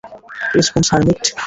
Response, 0.55 0.87
hermit. 0.91 1.19